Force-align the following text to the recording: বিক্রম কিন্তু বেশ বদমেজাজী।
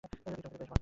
বিক্রম 0.11 0.33
কিন্তু 0.33 0.41
বেশ 0.41 0.53
বদমেজাজী। 0.53 0.77